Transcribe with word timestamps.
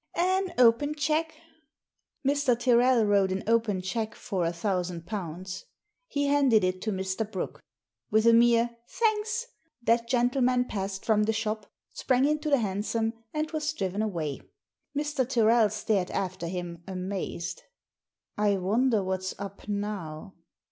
"An 0.37 0.51
open 0.57 0.95
cheque." 0.95 1.35
Mr. 2.27 2.57
Tyrrel 2.57 3.05
wrote 3.05 3.31
an 3.31 3.43
open 3.45 3.81
cheque 3.83 4.15
for 4.15 4.43
a 4.43 4.51
thousand 4.51 5.05
pounds. 5.05 5.65
He 6.07 6.25
handed 6.25 6.63
it 6.63 6.81
to 6.81 6.91
Mr. 6.91 7.31
Brooke. 7.31 7.61
With 8.09 8.25
a 8.25 8.33
mere 8.33 8.75
"Thanks!" 8.89 9.45
that 9.83 10.07
gentleman 10.09 10.65
passed 10.65 11.05
from 11.05 11.25
the 11.25 11.33
shop, 11.33 11.67
sprang 11.93 12.25
into 12.25 12.49
the 12.49 12.57
hansom, 12.57 13.13
and 13.31 13.51
was 13.51 13.71
driven 13.73 14.01
away. 14.01 14.41
Mr. 14.97 15.29
Tyrrel 15.29 15.69
stared 15.69 16.09
after 16.09 16.47
him 16.47 16.81
amazed." 16.87 17.61
I 18.39 18.57
wonder 18.57 19.03
what's 19.03 19.35
up 19.39 19.67
now? 19.67 20.33